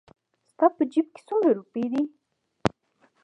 ستا 0.51 0.65
په 0.75 0.83
جېب 0.91 1.07
کې 1.15 1.21
څو 1.27 1.35
روپۍ 1.57 1.85
دي؟ 1.91 2.03